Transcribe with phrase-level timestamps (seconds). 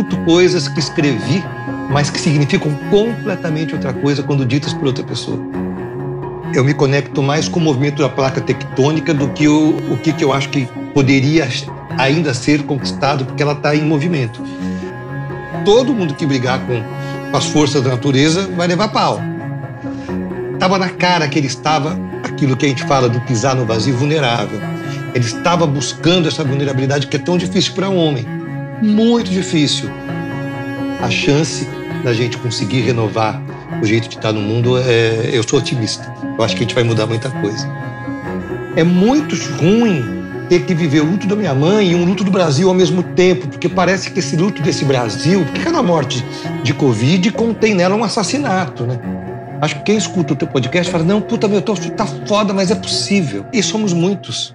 [0.00, 1.44] escuto coisas que escrevi,
[1.90, 5.38] mas que significam completamente outra coisa quando ditas por outra pessoa.
[6.54, 10.12] Eu me conecto mais com o movimento da placa tectônica do que o, o que,
[10.12, 11.46] que eu acho que poderia
[11.98, 14.42] ainda ser conquistado, porque ela está em movimento.
[15.64, 16.82] Todo mundo que brigar com,
[17.36, 19.20] as forças da natureza vai levar pau.
[20.54, 23.94] Estava na cara que ele estava, aquilo que a gente fala do pisar no vazio
[23.96, 24.60] vulnerável.
[25.14, 28.39] Ele estava buscando essa vulnerabilidade que é tão difícil para um homem.
[28.82, 29.90] Muito difícil.
[31.02, 31.66] A chance
[32.02, 33.42] da gente conseguir renovar
[33.82, 36.12] o jeito de estar no mundo, é, eu sou otimista.
[36.38, 37.68] Eu acho que a gente vai mudar muita coisa.
[38.76, 42.30] É muito ruim ter que viver o luto da minha mãe e um luto do
[42.30, 46.24] Brasil ao mesmo tempo, porque parece que esse luto desse Brasil, porque cada morte
[46.62, 48.98] de Covid contém nela um assassinato, né?
[49.60, 52.74] Acho que quem escuta o teu podcast fala, não, puta, meu, tá foda, mas é
[52.74, 53.44] possível.
[53.52, 54.54] E somos muitos.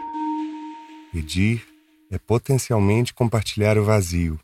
[1.12, 1.66] Pedir
[2.10, 4.38] é potencialmente compartilhar o vazio,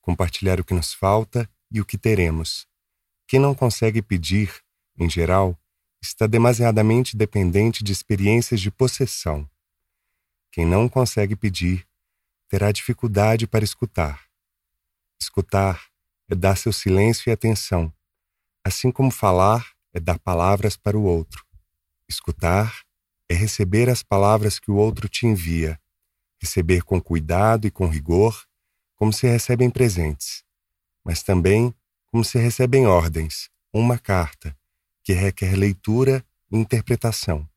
[0.00, 2.66] compartilhar o que nos falta e o que teremos.
[3.26, 4.52] Quem não consegue pedir,
[4.98, 5.58] em geral,
[6.02, 9.48] está demasiadamente dependente de experiências de possessão.
[10.52, 11.86] Quem não consegue pedir
[12.48, 14.24] terá dificuldade para escutar.
[15.20, 15.86] Escutar
[16.28, 17.92] é dar seu silêncio e atenção,
[18.64, 21.44] assim como falar é dar palavras para o outro.
[22.08, 22.82] Escutar
[23.28, 25.80] é receber as palavras que o outro te envia,
[26.40, 28.44] receber com cuidado e com rigor,
[28.96, 30.44] como se recebem presentes,
[31.04, 31.74] mas também
[32.06, 34.56] como se recebem ordens, uma carta,
[35.02, 37.48] que requer leitura e interpretação.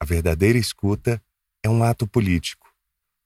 [0.00, 1.22] A verdadeira escuta
[1.62, 2.72] é um ato político,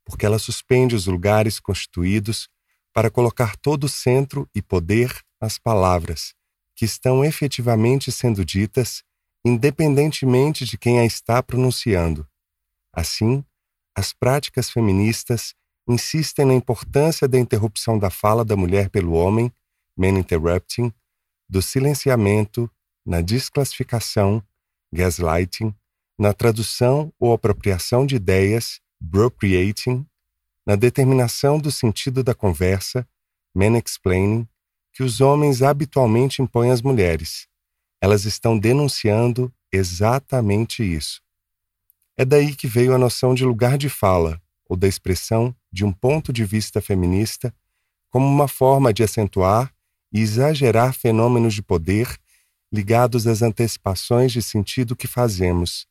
[0.04, 2.48] porque ela suspende os lugares constituídos
[2.92, 6.34] para colocar todo o centro e poder nas palavras,
[6.82, 9.04] que estão efetivamente sendo ditas,
[9.46, 12.26] independentemente de quem a está pronunciando.
[12.92, 13.44] Assim,
[13.96, 15.54] as práticas feministas
[15.88, 19.52] insistem na importância da interrupção da fala da mulher pelo homem,
[19.96, 20.92] man interrupting,
[21.48, 22.68] do silenciamento
[23.06, 24.42] na desclassificação,
[24.92, 25.72] gaslighting,
[26.18, 30.04] na tradução ou apropriação de ideias, bropriating,
[30.66, 33.06] na determinação do sentido da conversa,
[33.54, 34.48] man-explaining,
[34.92, 37.48] que os homens habitualmente impõem às mulheres.
[38.00, 41.22] Elas estão denunciando exatamente isso.
[42.16, 45.92] É daí que veio a noção de lugar de fala, ou da expressão de um
[45.92, 47.54] ponto de vista feminista,
[48.10, 49.72] como uma forma de acentuar
[50.12, 52.18] e exagerar fenômenos de poder
[52.72, 55.86] ligados às antecipações de sentido que fazemos,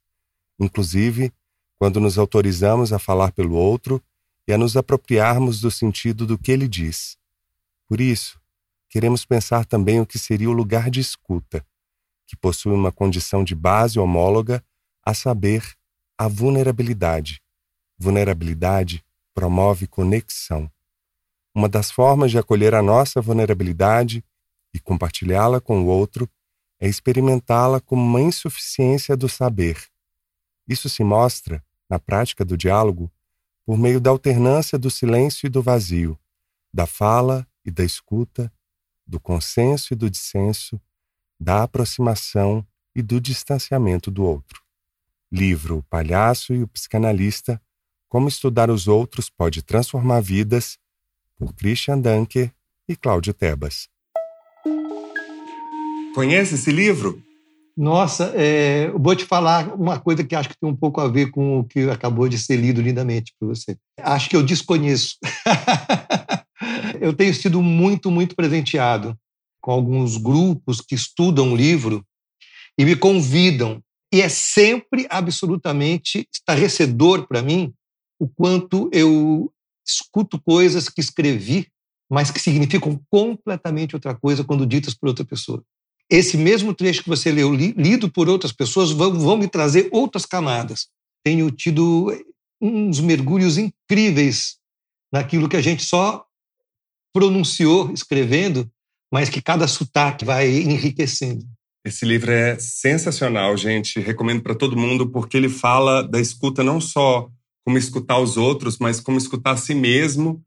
[0.59, 1.31] inclusive
[1.77, 4.01] quando nos autorizamos a falar pelo outro
[4.47, 7.17] e a nos apropriarmos do sentido do que ele diz.
[7.87, 8.40] Por isso,
[8.91, 11.65] queremos pensar também o que seria o lugar de escuta,
[12.27, 14.61] que possui uma condição de base homóloga,
[15.01, 15.65] a saber,
[16.17, 17.41] a vulnerabilidade.
[17.97, 19.03] Vulnerabilidade
[19.33, 20.69] promove conexão.
[21.55, 24.23] Uma das formas de acolher a nossa vulnerabilidade
[24.73, 26.29] e compartilhá-la com o outro
[26.77, 29.81] é experimentá-la como uma insuficiência do saber.
[30.67, 33.09] Isso se mostra, na prática do diálogo,
[33.65, 36.19] por meio da alternância do silêncio e do vazio,
[36.73, 38.51] da fala e da escuta,
[39.11, 40.79] do consenso e do dissenso,
[41.37, 42.65] da aproximação
[42.95, 44.61] e do distanciamento do outro.
[45.29, 47.61] Livro O Palhaço e o Psicanalista
[48.07, 50.77] Como Estudar os Outros Pode Transformar Vidas,
[51.37, 52.53] por Christian Dunker
[52.87, 53.89] e Cláudio Tebas.
[56.15, 57.21] Conhece esse livro?
[57.75, 61.07] Nossa, é, eu vou te falar uma coisa que acho que tem um pouco a
[61.07, 63.77] ver com o que acabou de ser lido lindamente por você.
[63.99, 65.17] Acho que eu desconheço.
[67.01, 69.17] eu tenho sido muito, muito presenteado
[69.59, 72.05] com alguns grupos que estudam o livro
[72.77, 73.81] e me convidam.
[74.13, 77.73] E é sempre absolutamente estarrecedor para mim
[78.19, 79.51] o quanto eu
[79.85, 81.67] escuto coisas que escrevi,
[82.09, 85.63] mas que significam completamente outra coisa quando ditas por outra pessoa.
[86.07, 89.89] Esse mesmo trecho que você leu, li, lido por outras pessoas, vão, vão me trazer
[89.91, 90.87] outras camadas.
[91.23, 92.13] Tenho tido
[92.61, 94.57] uns mergulhos incríveis
[95.11, 96.25] naquilo que a gente só
[97.13, 98.69] pronunciou escrevendo,
[99.11, 101.45] mas que cada sotaque vai enriquecendo.
[101.85, 103.99] Esse livro é sensacional, gente.
[103.99, 107.27] Recomendo para todo mundo, porque ele fala da escuta não só
[107.65, 110.43] como escutar os outros, mas como escutar a si mesmo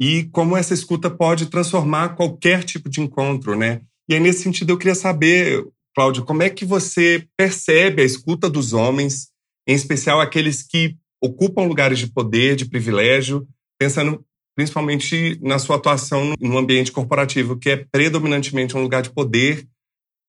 [0.00, 3.80] e como essa escuta pode transformar qualquer tipo de encontro, né?
[4.08, 8.48] E aí, nesse sentido, eu queria saber, Cláudio, como é que você percebe a escuta
[8.48, 9.28] dos homens,
[9.66, 13.46] em especial aqueles que ocupam lugares de poder, de privilégio,
[13.78, 14.24] pensando
[14.56, 19.68] principalmente na sua atuação no ambiente corporativo, que é predominantemente um lugar de poder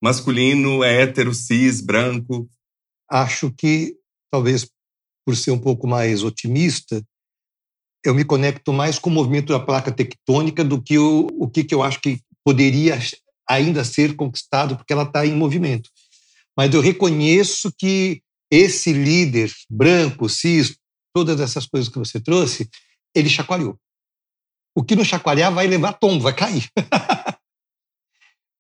[0.04, 2.48] masculino, hétero, cis, branco?
[3.10, 3.96] Acho que,
[4.30, 4.70] talvez
[5.26, 7.02] por ser um pouco mais otimista,
[8.06, 11.64] eu me conecto mais com o movimento da placa tectônica do que o, o que,
[11.64, 13.00] que eu acho que poderia
[13.50, 15.90] ainda ser conquistado, porque ela está em movimento.
[16.56, 18.22] Mas eu reconheço que
[18.52, 20.78] esse líder branco, cis,
[21.14, 22.70] todas essas coisas que você trouxe,
[23.16, 23.78] ele chacoalhou.
[24.78, 26.70] O que não chacoalhar vai levar tombo, vai cair.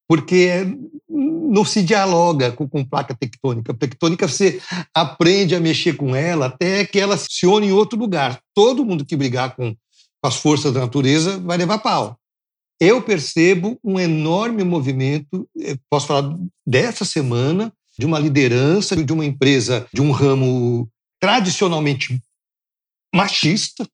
[0.10, 0.66] porque
[1.08, 3.72] não se dialoga com, com, placa tectônica.
[3.76, 4.60] Tectônica você
[4.92, 8.42] aprende a mexer com ela até que ela se une em outro lugar.
[8.56, 12.18] Todo mundo que brigar com, com as forças da natureza vai levar pau.
[12.82, 15.48] Eu percebo um enorme movimento,
[15.88, 16.36] posso falar
[16.66, 22.20] dessa semana, de uma liderança de uma empresa de um ramo tradicionalmente
[23.14, 23.88] machista,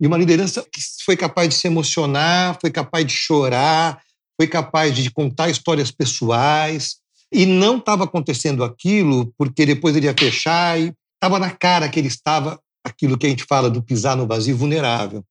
[0.00, 4.00] e uma liderança que foi capaz de se emocionar, foi capaz de chorar,
[4.38, 6.96] foi capaz de contar histórias pessoais,
[7.32, 11.98] e não estava acontecendo aquilo porque depois ele ia fechar e estava na cara que
[11.98, 15.24] ele estava aquilo que a gente fala do pisar no vazio vulnerável.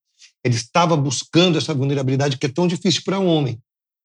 [0.44, 3.60] Ele estava buscando essa vulnerabilidade que é tão difícil para um homem.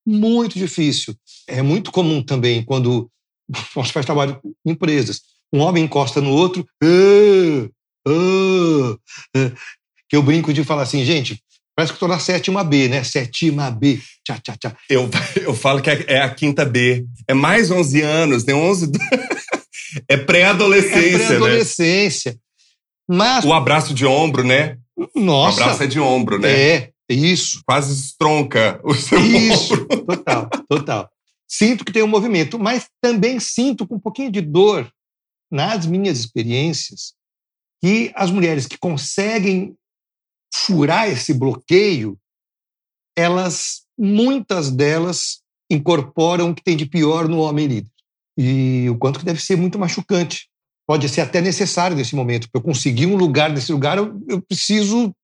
[0.06, 1.14] Muito difícil.
[1.46, 3.10] É muito comum também quando
[3.74, 5.20] você faz trabalho em empresas.
[5.52, 7.68] Um homem encosta no outro, ah,
[8.06, 9.52] ah,
[10.10, 11.40] que eu brinco de falar assim, gente,
[11.74, 13.04] parece que estou na sétima B, né?
[13.04, 14.76] Sétima B, tchá, tchá, tchá.
[14.90, 15.08] Eu,
[15.40, 17.06] eu falo que é, é a quinta B.
[17.28, 18.90] É mais 11 anos, tem 11...
[20.08, 22.32] é pré-adolescência, é pré-adolescência.
[22.32, 22.38] Né?
[23.08, 23.44] Mas...
[23.44, 24.76] O abraço de ombro, né?
[25.14, 25.60] Nossa.
[25.60, 26.50] O abraço é de ombro, né?
[26.50, 27.62] É, isso.
[27.64, 29.74] Quase estronca o seu isso.
[29.74, 29.86] ombro.
[30.06, 31.10] Total, total.
[31.46, 34.90] Sinto que tem um movimento, mas também sinto com um pouquinho de dor
[35.50, 37.14] nas minhas experiências
[37.80, 39.74] que as mulheres que conseguem
[40.52, 42.18] furar esse bloqueio,
[43.16, 47.90] elas, muitas delas, incorporam o que tem de pior no homem líder.
[48.36, 50.48] E o quanto que deve ser muito machucante
[50.86, 52.50] pode ser até necessário nesse momento.
[52.50, 55.14] Para eu conseguir um lugar nesse lugar, eu, eu preciso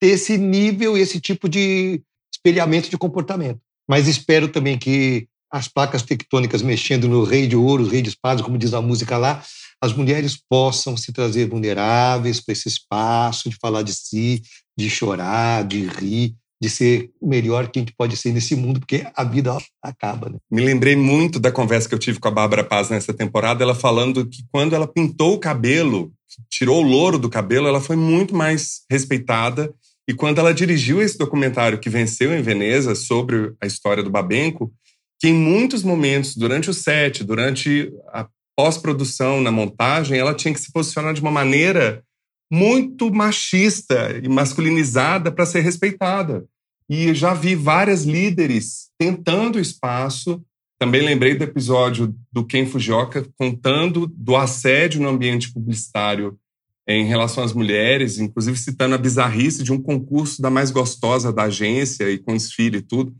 [0.00, 2.02] ter esse nível, esse tipo de
[2.32, 3.60] espelhamento de comportamento.
[3.88, 8.44] Mas espero também que as placas tectônicas mexendo no rei de ouro, rei de espadas,
[8.44, 9.42] como diz a música lá,
[9.80, 14.42] as mulheres possam se trazer vulneráveis para esse espaço de falar de si,
[14.76, 18.80] de chorar, de rir, de ser o melhor que a gente pode ser nesse mundo,
[18.80, 20.28] porque a vida acaba.
[20.28, 20.38] Né?
[20.50, 23.74] Me lembrei muito da conversa que eu tive com a Bárbara Paz nessa temporada, ela
[23.74, 26.12] falando que quando ela pintou o cabelo,
[26.50, 29.72] tirou o louro do cabelo, ela foi muito mais respeitada.
[30.06, 34.70] E quando ela dirigiu esse documentário que venceu em Veneza sobre a história do Babenco,
[35.18, 38.26] que em muitos momentos, durante o set, durante a
[38.60, 42.04] pós-produção, na montagem, ela tinha que se posicionar de uma maneira
[42.52, 46.44] muito machista e masculinizada para ser respeitada.
[46.86, 50.42] E já vi várias líderes tentando espaço.
[50.78, 56.38] Também lembrei do episódio do Ken Fujioka contando do assédio no ambiente publicitário
[56.86, 61.44] em relação às mulheres, inclusive citando a bizarrice de um concurso da mais gostosa da
[61.44, 63.14] agência e com desfile e tudo.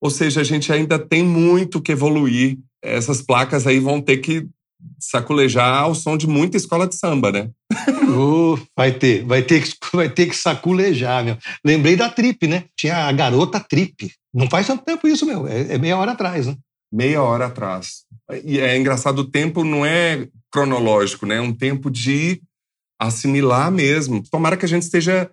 [0.00, 2.56] Ou seja, a gente ainda tem muito que evoluir.
[2.82, 4.48] Essas placas aí vão ter que
[4.98, 7.50] saculejar ao som de muita escola de samba, né?
[8.06, 11.36] Uh, vai ter, vai ter, que, vai ter que saculejar, meu.
[11.64, 12.64] Lembrei da Trip, né?
[12.76, 14.12] Tinha a garota Trip.
[14.32, 15.46] Não faz tanto tempo isso, meu.
[15.46, 16.56] É, é meia hora atrás, né?
[16.92, 18.04] Meia hora atrás.
[18.44, 21.36] E é engraçado, o tempo não é cronológico, né?
[21.36, 22.40] É um tempo de
[23.00, 24.22] assimilar mesmo.
[24.30, 25.30] Tomara que a gente esteja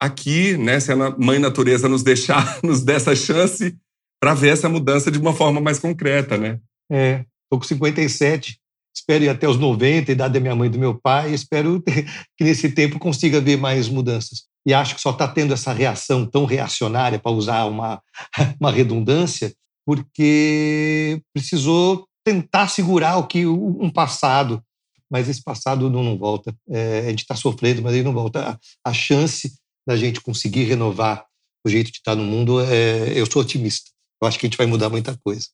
[0.00, 0.80] aqui, né?
[0.80, 3.76] Se a mãe natureza nos deixar, nos der essa chance
[4.20, 6.60] para ver essa mudança de uma forma mais concreta, né?
[6.90, 8.58] É, tô com 57
[8.96, 11.82] espero ir até os 90, idade da minha mãe e do meu pai, espero
[12.36, 14.44] que nesse tempo consiga ver mais mudanças.
[14.66, 18.02] E acho que só está tendo essa reação tão reacionária, para usar uma,
[18.60, 24.60] uma redundância, porque precisou tentar segurar o que um passado,
[25.08, 26.52] mas esse passado não, não volta.
[26.68, 28.58] É, a gente está sofrendo, mas ele não volta.
[28.84, 29.54] A, a chance
[29.86, 31.24] da gente conseguir renovar
[31.64, 33.90] o jeito de estar no mundo, é, eu sou otimista.
[34.20, 35.46] Eu acho que a gente vai mudar muita coisa.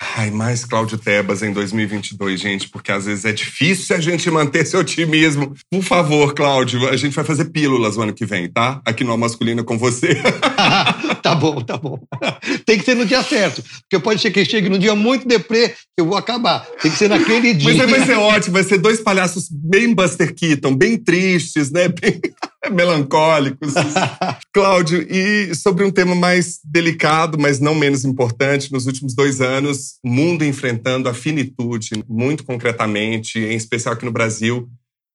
[0.00, 4.60] Ai, mais Cláudio Tebas em 2022, gente, porque às vezes é difícil a gente manter
[4.60, 5.54] esse otimismo.
[5.68, 8.80] Por favor, Cláudio, a gente vai fazer pílulas no ano que vem, tá?
[8.84, 10.14] Aqui no Masculina com você.
[11.20, 11.98] tá bom, tá bom.
[12.64, 15.70] Tem que ser no dia certo, porque pode ser que chegue num dia muito deprê,
[15.70, 16.64] que eu vou acabar.
[16.80, 17.74] Tem que ser naquele dia.
[17.74, 21.88] Mas vai ser ótimo, vai ser dois palhaços bem Buster Keaton, bem tristes, né?
[21.88, 22.20] Bem
[22.70, 23.74] melancólicos.
[24.52, 29.98] Cláudio, e sobre um tema mais delicado, mas não menos importante, nos últimos dois anos,
[30.04, 34.68] o mundo enfrentando a finitude, muito concretamente, em especial aqui no Brasil,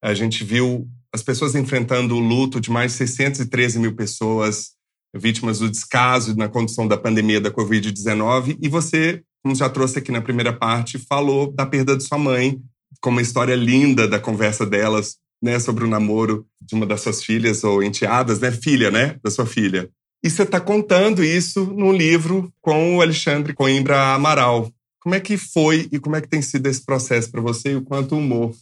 [0.03, 4.71] a gente viu as pessoas enfrentando o luto de mais de 613 mil pessoas
[5.15, 8.57] vítimas do descaso na condição da pandemia da Covid-19.
[8.59, 12.59] E você, como já trouxe aqui na primeira parte, falou da perda de sua mãe,
[12.99, 17.21] com uma história linda da conversa delas né, sobre o namoro de uma das suas
[17.21, 19.89] filhas ou enteadas, né, filha, né, da sua filha.
[20.23, 24.71] E você está contando isso num livro com o Alexandre Coimbra Amaral.
[25.01, 27.75] Como é que foi e como é que tem sido esse processo para você e
[27.75, 28.55] o quanto o humor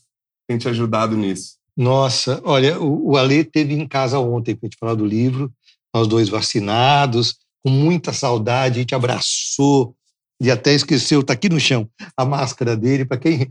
[0.49, 1.57] tem te ajudado nisso?
[1.77, 5.53] Nossa, olha, o, o Ale teve em casa ontem para gente falar do livro,
[5.93, 9.95] nós dois vacinados, com muita saudade, a gente abraçou,
[10.41, 13.05] e até esqueceu, está aqui no chão, a máscara dele.
[13.05, 13.47] Para quem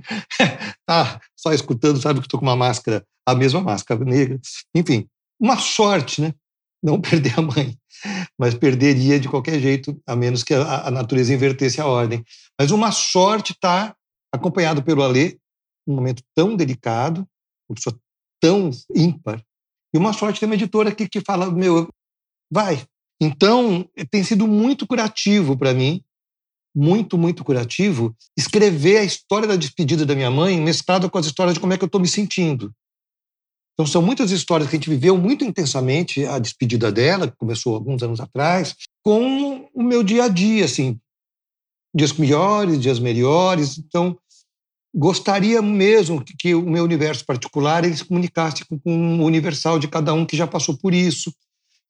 [0.81, 4.41] está só escutando, sabe que estou com uma máscara, a mesma máscara negra.
[4.75, 5.07] Enfim,
[5.39, 6.35] uma sorte, né?
[6.83, 7.77] Não perder a mãe,
[8.39, 12.25] mas perderia de qualquer jeito, a menos que a, a natureza invertesse a ordem.
[12.59, 13.97] Mas uma sorte estar tá
[14.33, 15.39] acompanhado pelo Alê,
[15.87, 17.27] num momento tão delicado,
[17.69, 17.99] uma pessoa
[18.41, 19.43] tão ímpar,
[19.95, 21.89] e uma sorte ter uma editora que, que fala, meu,
[22.51, 22.83] vai.
[23.21, 26.03] Então, tem sido muito curativo para mim
[26.75, 31.55] muito, muito curativo escrever a história da despedida da minha mãe mesclada com as histórias
[31.55, 32.73] de como é que eu estou me sentindo.
[33.81, 37.75] Então, são muitas histórias que a gente viveu muito intensamente a despedida dela, que começou
[37.75, 41.01] alguns anos atrás, com o meu dia a dia, assim,
[41.95, 43.79] dias melhores, dias melhores.
[43.79, 44.19] Então,
[44.95, 49.79] gostaria mesmo que, que o meu universo particular ele se comunicasse com, com o universal
[49.79, 51.33] de cada um que já passou por isso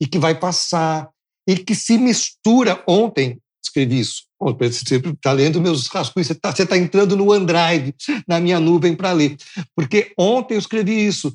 [0.00, 1.10] e que vai passar
[1.44, 2.80] e que se mistura.
[2.86, 7.94] Ontem escrevi isso você está lendo meus rascunhos, você está tá entrando no OneDrive,
[8.26, 9.36] na minha nuvem para ler.
[9.76, 11.34] Porque ontem eu escrevi isso.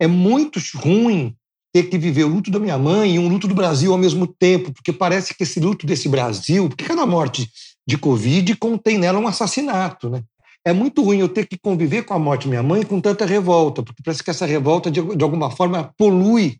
[0.00, 1.34] É muito ruim
[1.72, 4.26] ter que viver o luto da minha mãe e um luto do Brasil ao mesmo
[4.26, 7.50] tempo, porque parece que esse luto desse Brasil, porque cada morte
[7.86, 10.22] de Covid contém nela um assassinato, né?
[10.64, 13.24] É muito ruim eu ter que conviver com a morte da minha mãe com tanta
[13.24, 16.58] revolta, porque parece que essa revolta, de, de alguma forma, polui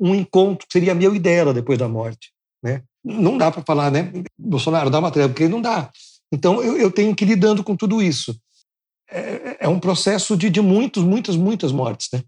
[0.00, 2.82] um encontro que seria meu e dela depois da morte, né?
[3.04, 4.12] não dá para falar, né?
[4.38, 5.90] Bolsonaro dá uma trégua, porque não dá.
[6.32, 8.38] Então eu, eu tenho que ir lidando com tudo isso.
[9.10, 12.22] É, é um processo de, de muitos, muitas, muitas mortes, né?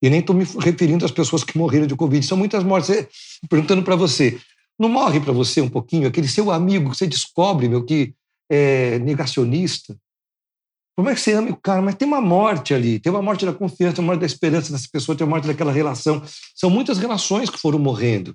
[0.00, 2.24] E nem estou me referindo às pessoas que morreram de Covid.
[2.24, 2.90] São muitas mortes.
[2.90, 3.08] É,
[3.48, 4.38] perguntando para você,
[4.78, 8.14] não morre para você um pouquinho aquele seu amigo que você descobre, meu, que
[8.50, 9.96] é negacionista?
[10.96, 11.80] Como é que você ama o cara?
[11.80, 14.72] Mas tem uma morte ali, tem uma morte da confiança, tem uma morte da esperança
[14.72, 16.22] dessa pessoa, tem uma morte daquela relação.
[16.54, 18.34] São muitas relações que foram morrendo.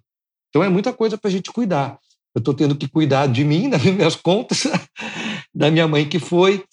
[0.49, 1.99] Então é muita coisa para a gente cuidar.
[2.35, 4.63] Eu estou tendo que cuidar de mim, das minhas contas,
[5.53, 6.63] da minha mãe que foi,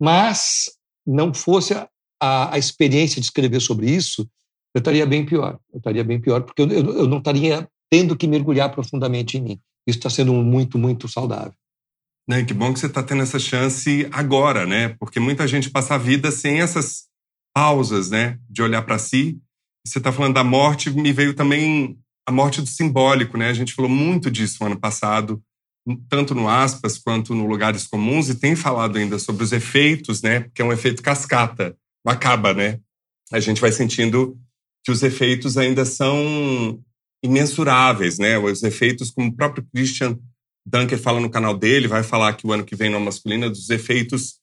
[0.00, 0.70] mas
[1.06, 1.88] não fosse a,
[2.24, 4.28] a, experiência de escrever sobre isso,
[4.74, 5.58] eu estaria bem pior.
[5.72, 9.60] Eu estaria bem pior porque eu, eu, não estaria tendo que mergulhar profundamente em mim.
[9.86, 11.54] Isso está sendo muito, muito saudável.
[12.26, 14.88] Né, que bom que você está tendo essa chance agora, né?
[14.98, 17.04] Porque muita gente passa a vida sem essas
[17.54, 18.38] pausas, né?
[18.48, 19.38] De olhar para si.
[19.86, 23.50] Você está falando da morte, me veio também a morte do simbólico, né?
[23.50, 25.42] A gente falou muito disso no ano passado,
[26.08, 30.40] tanto no aspas quanto no lugares comuns e tem falado ainda sobre os efeitos, né?
[30.40, 31.76] Porque é um efeito cascata,
[32.10, 32.80] acaba, né?
[33.32, 34.38] A gente vai sentindo
[34.84, 36.82] que os efeitos ainda são
[37.22, 38.38] imensuráveis, né?
[38.38, 40.18] Os efeitos, como o próprio Christian
[40.66, 43.70] Dunker fala no canal dele, vai falar que o ano que vem no masculino dos
[43.70, 44.38] efeitos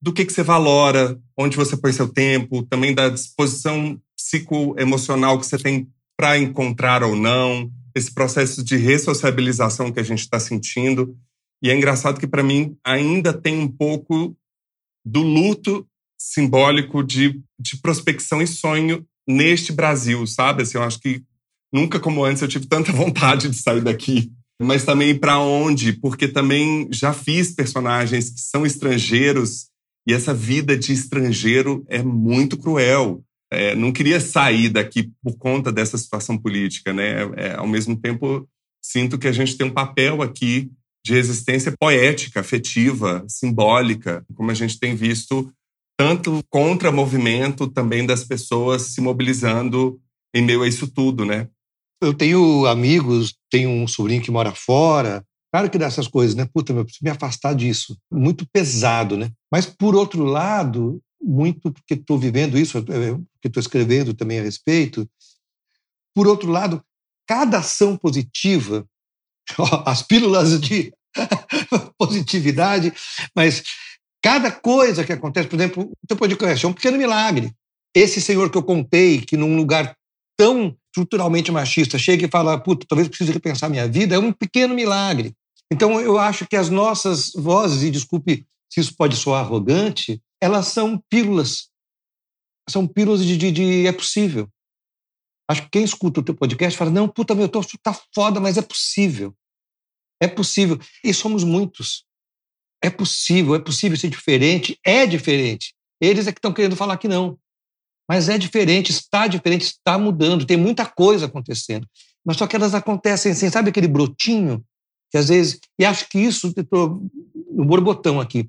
[0.00, 5.46] do que, que você valora, onde você põe seu tempo, também da disposição psicoemocional que
[5.46, 11.16] você tem para encontrar ou não, esse processo de ressociabilização que a gente está sentindo.
[11.62, 14.36] E é engraçado que, para mim, ainda tem um pouco
[15.04, 15.87] do luto
[16.18, 20.62] simbólico de, de prospecção e sonho neste Brasil, sabe?
[20.62, 21.22] Assim, eu acho que
[21.72, 24.32] nunca como antes eu tive tanta vontade de sair daqui.
[24.60, 25.92] Mas também para onde?
[25.92, 29.68] Porque também já fiz personagens que são estrangeiros
[30.06, 35.72] e essa vida de estrangeiro é muito cruel é, não queria sair daqui por conta
[35.72, 37.22] dessa situação política, né?
[37.36, 38.46] É, ao mesmo tempo,
[38.82, 40.70] sinto que a gente tem um papel aqui
[41.04, 45.50] de resistência poética, afetiva, simbólica, como a gente tem visto
[45.98, 50.00] tanto contra movimento também das pessoas se mobilizando
[50.32, 51.48] em meio a isso tudo, né?
[52.00, 55.24] Eu tenho amigos, tenho um sobrinho que mora fora.
[55.52, 56.48] Claro que dessas coisas, né?
[56.54, 57.98] Puta, eu preciso me afastar disso.
[58.12, 59.32] Muito pesado, né?
[59.50, 65.08] Mas, por outro lado, muito porque estou vivendo isso, porque estou escrevendo também a respeito.
[66.14, 66.80] Por outro lado,
[67.26, 68.86] cada ação positiva,
[69.84, 70.92] as pílulas de
[71.98, 72.92] positividade,
[73.34, 73.64] mas
[74.28, 77.50] cada coisa que acontece, por exemplo, o teu podcast é um pequeno milagre.
[77.94, 79.96] Esse senhor que eu contei, que num lugar
[80.36, 84.74] tão estruturalmente machista chega e fala, puta, talvez precise repensar minha vida, é um pequeno
[84.74, 85.32] milagre.
[85.72, 90.66] Então, eu acho que as nossas vozes, e desculpe se isso pode soar arrogante, elas
[90.66, 91.70] são pílulas.
[92.68, 94.46] São pílulas de, de, de é possível.
[95.50, 98.58] Acho que quem escuta o teu podcast fala, não, puta, meu, tô, tá foda, mas
[98.58, 99.34] é possível.
[100.20, 100.78] É possível.
[101.02, 102.06] E somos muitos.
[102.82, 105.74] É possível, é possível ser diferente, é diferente.
[106.00, 107.38] Eles é que estão querendo falar que não.
[108.08, 111.86] Mas é diferente, está diferente, está mudando, tem muita coisa acontecendo.
[112.24, 114.64] Mas só que elas acontecem sem, sabe aquele brotinho?
[115.10, 115.58] Que às vezes.
[115.78, 117.02] E acho que isso, estou
[117.50, 118.48] no borbotão aqui.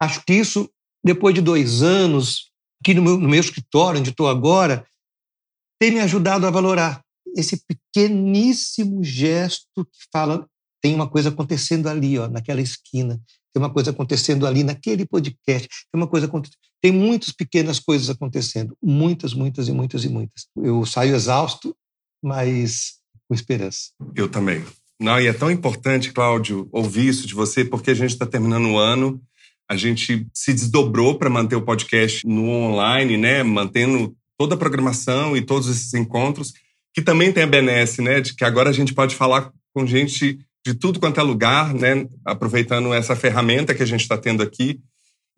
[0.00, 0.70] Acho que isso,
[1.04, 4.86] depois de dois anos, aqui no meu, no meu escritório, onde estou agora,
[5.80, 7.02] tem me ajudado a valorar
[7.36, 10.48] esse pequeníssimo gesto que fala
[10.80, 13.20] tem uma coisa acontecendo ali, ó, naquela esquina,
[13.58, 16.30] tem uma coisa acontecendo ali naquele podcast, tem uma coisa
[16.80, 20.46] tem muitas pequenas coisas acontecendo, muitas, muitas e muitas e muitas.
[20.56, 21.76] Eu saio exausto,
[22.22, 22.98] mas
[23.28, 23.90] com esperança.
[24.14, 24.64] Eu também.
[25.00, 28.68] Não, e é tão importante, Cláudio, ouvir isso de você, porque a gente está terminando
[28.68, 29.20] o ano,
[29.68, 35.36] a gente se desdobrou para manter o podcast no online, né, mantendo toda a programação
[35.36, 36.52] e todos esses encontros,
[36.94, 40.38] que também tem a benesse, né, de que agora a gente pode falar com gente
[40.68, 42.06] de tudo quanto é lugar, né?
[42.26, 44.78] Aproveitando essa ferramenta que a gente está tendo aqui.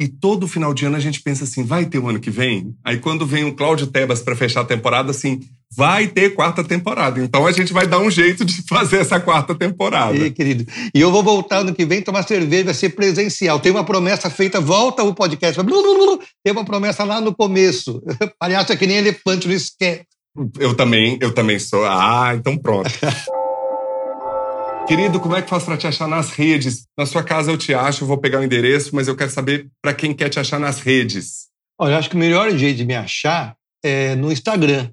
[0.00, 2.74] E todo final de ano a gente pensa assim, vai ter o ano que vem?
[2.84, 5.40] Aí quando vem o Cláudio Tebas para fechar a temporada, assim,
[5.76, 7.20] vai ter quarta temporada.
[7.22, 10.16] Então a gente vai dar um jeito de fazer essa quarta temporada.
[10.16, 10.66] E, querido.
[10.92, 13.60] E eu vou voltar ano que vem tomar cerveja, vai ser presencial.
[13.60, 15.60] Tem uma promessa feita, volta o podcast.
[16.42, 18.02] Tem uma promessa lá no começo.
[18.40, 20.06] Palhaço é que nem elefante, não esquece.
[20.58, 21.84] Eu também, eu também sou.
[21.84, 22.90] Ah, então pronto.
[24.90, 26.84] Querido, como é que faço para te achar nas redes?
[26.98, 29.70] Na sua casa eu te acho, eu vou pegar o endereço, mas eu quero saber
[29.80, 31.46] para quem quer te achar nas redes.
[31.80, 34.90] Olha, eu acho que o melhor jeito de me achar é no Instagram.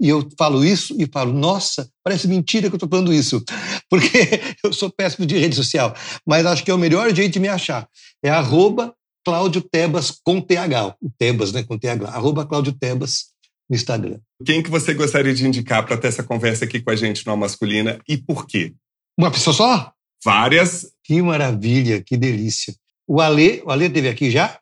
[0.00, 3.42] E eu falo isso e falo, nossa, parece mentira que eu estou falando isso,
[3.90, 5.92] porque eu sou péssimo de rede social.
[6.24, 7.88] Mas acho que é o melhor jeito de me achar.
[8.24, 8.94] É arroba
[9.26, 10.94] Cláudio Tebas com TH.
[11.02, 11.64] O Tebas, né?
[11.64, 12.08] Com TH.
[12.08, 13.24] Arroba Cláudio Tebas
[13.68, 14.20] no Instagram.
[14.46, 17.36] Quem que você gostaria de indicar para ter essa conversa aqui com a gente no
[17.36, 18.72] Masculina e por quê?
[19.18, 19.92] Uma pessoa só?
[20.24, 20.92] Várias.
[21.02, 22.74] Que maravilha, que delícia.
[23.06, 24.58] O Ale, o Ale teve aqui já?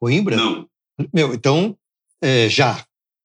[0.00, 0.36] Coimbra?
[0.36, 0.66] Não.
[1.12, 1.76] Meu, então,
[2.20, 2.84] é, já.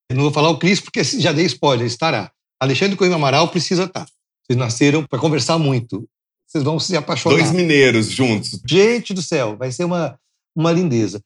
[0.09, 2.31] Eu não vou falar o Cris porque já dei spoiler, estará.
[2.59, 4.05] Alexandre Coimbra Amaral precisa estar.
[4.45, 6.07] Vocês nasceram para conversar muito.
[6.47, 7.37] Vocês vão se apaixonar.
[7.37, 8.61] Dois mineiros juntos.
[8.67, 10.19] Gente do céu, vai ser uma,
[10.55, 11.23] uma lindeza.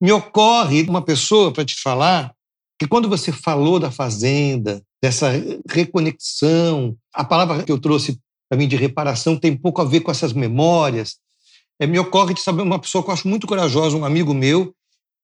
[0.00, 2.32] Me ocorre uma pessoa para te falar
[2.78, 5.32] que quando você falou da fazenda, dessa
[5.68, 8.18] reconexão, a palavra que eu trouxe
[8.56, 11.16] mim, de reparação, tem pouco a ver com essas memórias.
[11.80, 14.74] É, me ocorre de saber uma pessoa que eu acho muito corajosa, um amigo meu,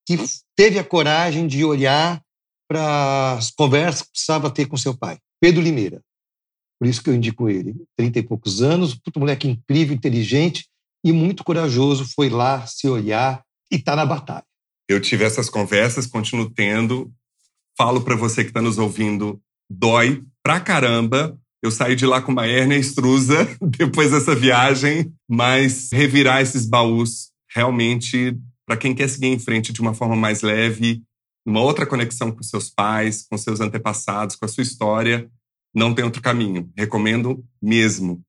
[0.07, 0.19] que
[0.55, 2.23] teve a coragem de olhar
[2.69, 6.01] para as conversas que precisava ter com seu pai, Pedro Limeira.
[6.79, 7.75] Por isso que eu indico ele.
[7.97, 10.67] Trinta e poucos anos, puto moleque incrível, inteligente
[11.05, 14.45] e muito corajoso, foi lá se olhar e está na batalha.
[14.89, 17.13] Eu tive essas conversas, continuo tendo.
[17.77, 22.31] Falo para você que está nos ouvindo, dói pra caramba, eu saí de lá com
[22.31, 29.29] uma hérnia extrusa depois dessa viagem, mas revirar esses baús realmente, para quem quer seguir
[29.29, 31.03] em frente de uma forma mais leve,
[31.47, 35.27] uma outra conexão com seus pais, com seus antepassados, com a sua história,
[35.75, 36.71] não tem outro caminho.
[36.77, 38.21] Recomendo mesmo.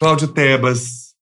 [0.00, 1.14] Cláudio Tebas,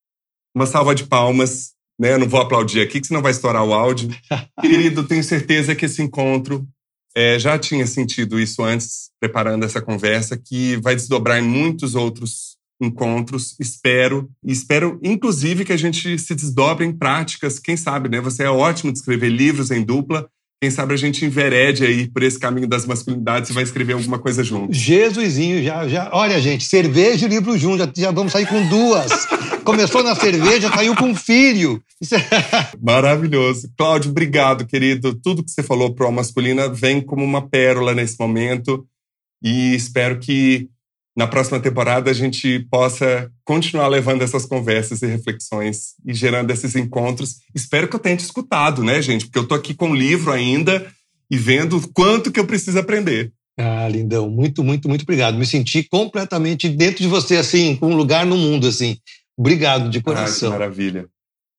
[0.55, 1.73] uma salva de palmas.
[1.99, 2.17] Né?
[2.19, 4.09] Não vou aplaudir aqui, que senão vai estourar o áudio.
[4.61, 6.65] Querido, tenho certeza que esse encontro
[7.15, 12.57] é, já tinha sentido isso antes, preparando essa conversa, que vai desdobrar em muitos outros
[12.81, 13.55] encontros.
[13.61, 17.59] Espero, espero, inclusive, que a gente se desdobre em práticas.
[17.59, 18.21] Quem sabe, né?
[18.21, 20.29] Você é ótimo de escrever livros em dupla.
[20.63, 24.17] Quem sabe a gente enverede aí por esse caminho das masculinidades e vai escrever alguma
[24.17, 24.73] coisa junto.
[24.73, 26.09] Jesusinho, já, já.
[26.13, 29.11] Olha, gente, cerveja e livro junto, já, já vamos sair com duas.
[29.65, 31.83] Começou na cerveja, saiu com um filho.
[32.13, 33.73] É Maravilhoso.
[33.77, 35.13] Cláudio, obrigado, querido.
[35.17, 38.87] Tudo que você falou pro Masculina vem como uma pérola nesse momento.
[39.43, 40.69] E espero que
[41.17, 46.75] na próxima temporada a gente possa continuar levando essas conversas e reflexões e gerando esses
[46.75, 47.37] encontros.
[47.55, 49.27] Espero que eu tenha te escutado, né, gente?
[49.27, 50.87] Porque eu tô aqui com o livro ainda
[51.31, 53.33] e vendo o quanto que eu preciso aprender.
[53.59, 55.37] Ah, lindão, muito, muito, muito obrigado.
[55.37, 58.97] Me senti completamente dentro de você, assim, com um lugar no mundo, assim.
[59.37, 60.49] Obrigado de coração.
[60.49, 61.07] Ah, maravilha.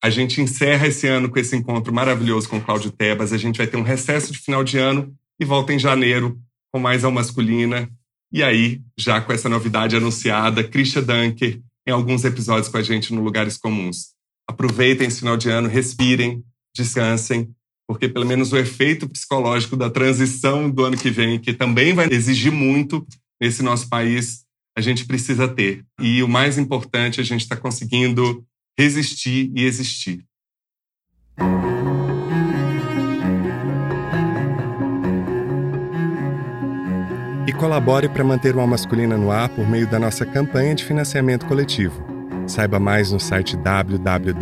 [0.03, 3.31] A gente encerra esse ano com esse encontro maravilhoso com o Cláudio Tebas.
[3.31, 6.37] A gente vai ter um recesso de final de ano e volta em janeiro
[6.71, 7.89] com mais ao masculina.
[8.33, 13.13] E aí, já com essa novidade anunciada, Christian Dunker em alguns episódios com a gente
[13.13, 14.13] no Lugares Comuns.
[14.49, 16.43] Aproveitem esse final de ano, respirem,
[16.75, 17.53] descansem
[17.87, 22.07] porque pelo menos o efeito psicológico da transição do ano que vem, que também vai
[22.09, 23.05] exigir muito
[23.41, 25.85] nesse nosso país, a gente precisa ter.
[25.99, 28.43] E o mais importante, a gente está conseguindo
[28.77, 30.25] resistir e existir.
[37.63, 41.45] Colabore para manter o Alma Masculina no ar por meio da nossa campanha de financiamento
[41.45, 42.03] coletivo.
[42.45, 44.39] Saiba mais no site www.orelo.cc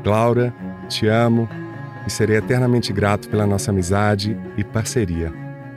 [0.02, 0.54] Glaura,
[0.88, 1.48] te amo
[2.06, 5.32] e serei eternamente grato pela nossa amizade e parceria.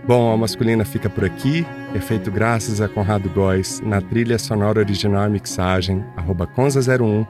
[0.06, 4.80] Bom, a masculina fica por aqui, é feito graças a Conrado Góes na trilha sonora
[4.80, 7.28] original e mixagem, arroba Conza01,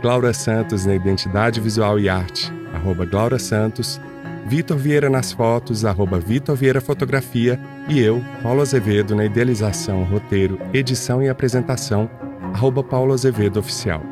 [0.00, 4.00] Glaura Santos na identidade visual e arte, arroba Glaura Santos,
[4.46, 7.58] Vitor Vieira nas fotos, arroba Vitor Vieira Fotografia,
[7.88, 12.08] e eu, Paulo Azevedo, na idealização, roteiro, edição e apresentação,
[12.52, 14.02] arroba Paulo Azevedo Oficial.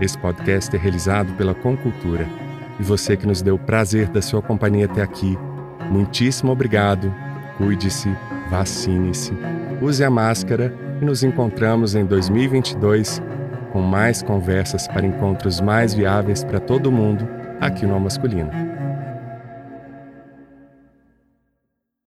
[0.00, 2.28] Esse podcast é realizado pela Concultura.
[2.78, 5.38] E você que nos deu o prazer da sua companhia até aqui,
[5.90, 7.12] muitíssimo obrigado,
[7.56, 8.14] cuide-se,
[8.50, 9.32] vacine-se,
[9.80, 13.22] use a máscara e nos encontramos em 2022
[13.72, 17.26] com mais conversas para encontros mais viáveis para todo mundo
[17.58, 18.75] aqui no Masculino.